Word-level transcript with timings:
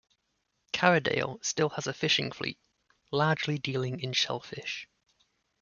Carradale 0.73 1.37
still 1.45 1.69
has 1.69 1.85
a 1.85 1.93
fishing 1.93 2.31
fleet,- 2.31 2.57
largely 3.11 3.59
dealing 3.59 3.99
in 3.99 4.13
shellfish. 4.13 4.87